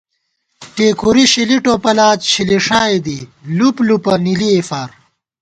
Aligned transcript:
ٹېکُوری 0.73 1.25
شِلی 1.31 1.57
ٹوپَلات 1.65 2.19
شلِݭائےدِی 2.31 3.19
لُپلُپہ 3.57 4.13
نِلِئےفار 4.23 4.89